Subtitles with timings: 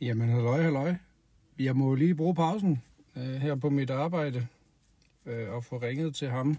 [0.00, 0.94] Jamen, halløj, halløj.
[1.58, 2.82] Jeg må lige bruge pausen
[3.16, 4.46] øh, her på mit arbejde
[5.26, 6.58] øh, og få ringet til ham,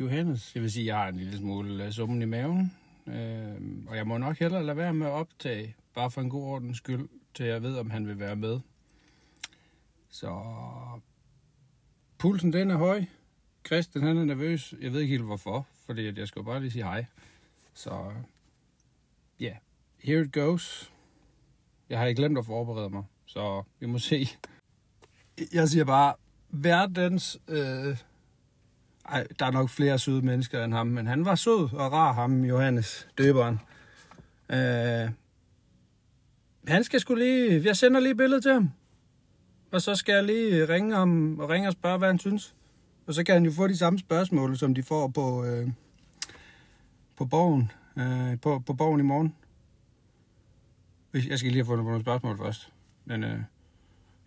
[0.00, 0.54] Johannes.
[0.54, 2.72] Jeg vil sige, at jeg har en lille smule øh, summen i maven,
[3.06, 6.42] øh, og jeg må nok hellere lade være med at optage, bare for en god
[6.42, 8.60] ordens skyld, til jeg ved, om han vil være med.
[10.08, 10.42] Så
[12.18, 13.04] pulsen den er høj.
[13.66, 14.74] Christian han er nervøs.
[14.80, 17.04] Jeg ved ikke helt hvorfor, fordi at jeg skal bare lige sige hej.
[17.74, 18.12] Så
[19.40, 19.56] ja, yeah.
[19.98, 20.92] here it goes.
[21.90, 24.28] Jeg har ikke glemt at forberede mig, så vi må se.
[25.52, 26.14] Jeg siger bare,
[26.50, 27.38] verdens...
[27.48, 27.96] Øh,
[29.08, 32.12] ej, der er nok flere søde mennesker end ham, men han var sød og rar,
[32.12, 33.60] ham Johannes, døberen.
[34.50, 35.10] Øh,
[36.66, 37.64] han skal skulle lige...
[37.64, 38.70] Jeg sender lige billedet til ham.
[39.72, 42.54] Og så skal jeg lige ringe ham og ringe og spørge, hvad han synes.
[43.06, 45.68] Og så kan han jo få de samme spørgsmål, som de får på, øh,
[47.16, 49.34] på borgen, øh, på, på borgen i morgen.
[51.14, 52.72] Jeg skal lige have fundet på nogle spørgsmål først.
[53.04, 53.40] Men øh,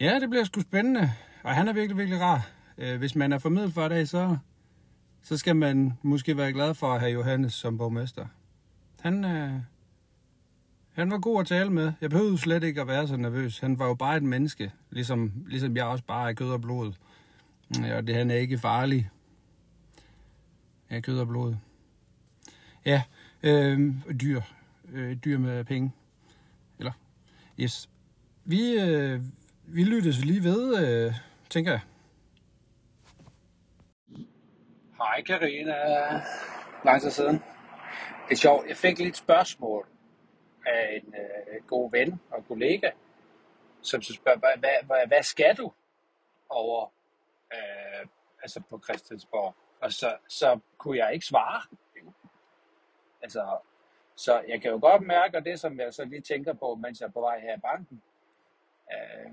[0.00, 1.12] ja, det bliver sgu spændende.
[1.42, 2.50] Og han er virkelig, virkelig rar.
[2.78, 4.36] Øh, hvis man er formidlet for dag så,
[5.22, 8.26] så skal man måske være glad for at have Johannes som borgmester.
[9.00, 9.52] Han, øh,
[10.92, 11.92] han var god at tale med.
[12.00, 13.58] Jeg behøvede slet ikke at være så nervøs.
[13.58, 16.92] Han var jo bare et menneske, ligesom, ligesom jeg også bare er kød og blod.
[17.96, 19.10] Og det han er ikke farlig.
[20.88, 21.54] Er kød og blod.
[22.84, 23.02] Ja,
[23.42, 24.40] øh, dyr.
[24.92, 25.92] Øh, dyr med penge.
[27.60, 27.88] Yes.
[28.44, 29.20] Vi, øh,
[29.62, 31.14] vi lyttes lige ved, øh,
[31.50, 31.80] tænker jeg.
[34.96, 35.74] Hej Karina.
[36.84, 37.34] Lang tid siden.
[38.28, 38.68] Det er sjovt.
[38.68, 39.86] Jeg fik lidt spørgsmål
[40.66, 42.90] af en øh, god ven og kollega,
[43.82, 45.72] som så spørger, hvad, hvad, hvad, hvad skal du
[46.48, 46.86] over
[47.52, 48.06] øh,
[48.42, 49.54] altså på Christiansborg?
[49.82, 51.62] Og så, så kunne jeg ikke svare.
[53.22, 53.58] Altså,
[54.18, 57.00] så jeg kan jo godt mærke, og det som jeg så lige tænker på, mens
[57.00, 58.02] jeg er på vej her i banken,
[58.92, 59.32] øh,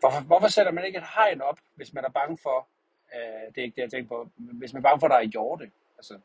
[0.00, 2.68] hvorfor, hvorfor sætter man ikke et hegn op, hvis man er bange for,
[3.14, 5.16] øh, det er ikke det, jeg tænker på, hvis man er bange for, at der
[5.16, 5.70] er hjorte?
[5.96, 6.20] Altså,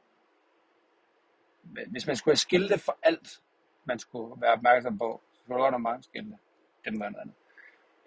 [1.87, 3.41] hvis man skulle have skilte for alt,
[3.85, 6.37] man skulle være opmærksom på, så skulle der godt mange skilte.
[6.85, 7.35] Det må være noget andet.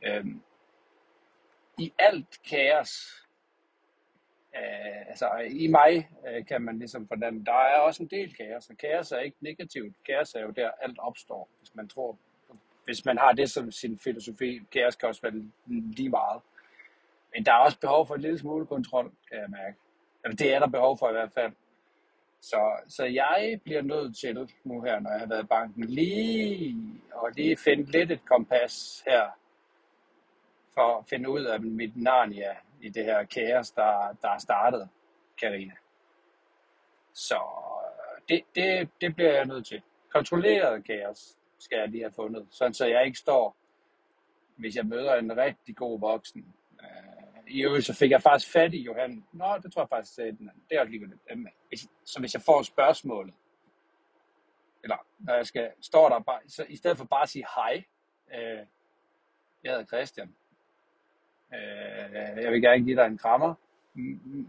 [0.02, 0.40] Øh,
[1.78, 3.23] I alt kaos,
[4.56, 8.70] øh, altså i mig øh, kan man ligesom fornemme, der er også en del kaos,
[8.70, 9.94] og kaos er ikke negativt.
[10.06, 12.18] Kaos er jo der, alt opstår, hvis man tror,
[12.84, 14.60] hvis man har det som sin filosofi.
[14.72, 16.42] Kaos kan også være lige meget.
[17.34, 19.76] Men der er også behov for en lille smule kontrol, kan jeg mærke.
[20.24, 21.52] Eller det er der behov for i hvert fald.
[22.40, 26.76] Så, så jeg bliver nødt til nu her, når jeg har været i banken, lige
[27.12, 29.38] og lige finde lidt et kompas her,
[30.74, 34.88] for at finde ud af mit Narnia i det her kaos, der, der er startet,
[35.40, 35.74] Karina.
[37.12, 39.82] Så øh, det, det, det bliver jeg nødt til.
[40.12, 43.56] Kontrolleret kaos skal jeg lige have fundet, sådan så jeg ikke står,
[44.56, 46.54] hvis jeg møder en rigtig god voksen.
[46.80, 49.24] Øh, I øvrigt så fik jeg faktisk fat i Johan.
[49.32, 51.90] Nå, det tror jeg faktisk, at den det er også lige lidt.
[52.04, 53.34] Så hvis jeg får spørgsmålet,
[54.82, 57.84] eller når jeg skal, står der bare, så i stedet for bare at sige hej,
[58.34, 58.66] øh,
[59.64, 60.34] jeg hedder Christian,
[61.54, 63.54] øh, jeg vil gerne give dig en krammer,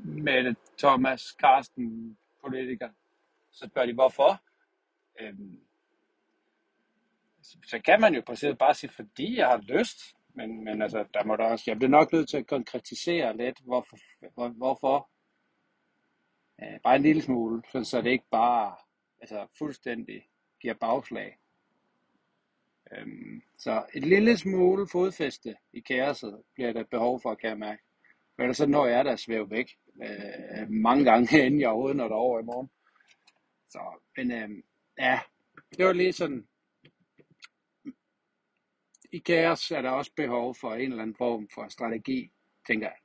[0.04, 2.90] med Thomas Karsten, politiker,
[3.52, 4.42] så spørger de, hvorfor?
[5.20, 5.34] Øh,
[7.66, 9.98] så kan man jo præcis bare sige, fordi jeg har lyst.
[10.34, 13.60] Men, men altså, der må der også, jeg bliver nok nødt til at konkretisere lidt,
[13.60, 13.98] hvorfor,
[14.34, 15.10] hvor, hvorfor.
[16.62, 18.76] Øh, bare en lille smule, så, så det ikke bare
[19.22, 20.30] altså, fuldstændig
[20.62, 21.38] giver bagslag.
[22.94, 27.82] Øhm, så et lille smule fodfæste i kaoset bliver der behov for, kan jeg mærke.
[28.36, 29.72] For ellers så når jeg der svæve væk
[30.04, 32.70] øh, mange gange, inden jeg overhovedet når over i morgen.
[33.70, 33.80] Så,
[34.18, 34.50] men øh,
[35.00, 35.20] ja,
[35.78, 36.48] det var lige sådan
[39.12, 42.32] i kaos er der også behov for en eller anden form for strategi,
[42.68, 42.98] tænker jeg.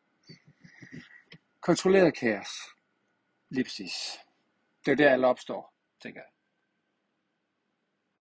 [1.60, 2.48] Kontrolleret kaos.
[3.50, 4.18] Lige præcis.
[4.84, 6.39] Det er der, alt opstår, tænker jeg.